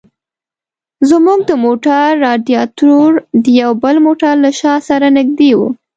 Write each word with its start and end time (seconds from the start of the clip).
زموږ 1.09 1.39
د 1.49 1.51
موټر 1.65 2.07
رادیاټور 2.27 3.11
د 3.43 3.45
یو 3.61 3.71
بل 3.83 3.95
موټر 4.05 4.33
له 4.43 4.51
شا 4.59 4.73
سره 4.89 5.07
نږدې 5.17 5.51
و. 5.57 5.59